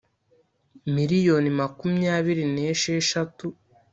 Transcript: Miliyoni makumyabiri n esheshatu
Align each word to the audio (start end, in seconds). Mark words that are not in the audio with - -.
Miliyoni 0.93 1.49
makumyabiri 1.59 2.43
n 2.53 2.55
esheshatu 2.71 3.47